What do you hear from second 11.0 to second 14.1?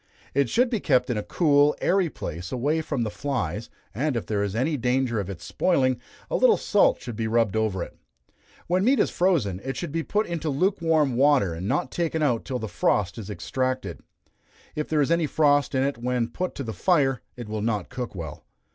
water, and not taken out till the frost is extracted.